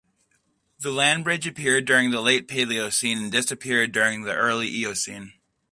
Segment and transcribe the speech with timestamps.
[0.79, 5.33] The land bridge appeared during the Late Paleocene and disappeared during the early Eocene.